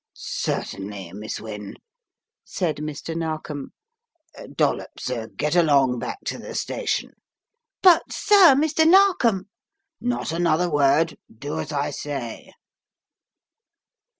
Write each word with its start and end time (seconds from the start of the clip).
"Certainly, 0.15 1.13
Miss 1.13 1.39
Wynne," 1.39 1.75
said 2.43 2.77
Mr. 2.77 3.15
Narkom. 3.15 3.71
"Dollops, 4.55 5.11
get 5.37 5.55
along 5.55 5.99
back 5.99 6.17
to 6.25 6.39
the 6.39 6.55
station." 6.55 7.11
"But, 7.83 8.11
sir, 8.11 8.55
Mr. 8.55 8.87
Narkom" 8.89 9.43
"Not 10.01 10.31
another 10.31 10.71
word: 10.71 11.19
do 11.37 11.59
as 11.59 11.71
I 11.71 11.91
say.' 11.91 12.51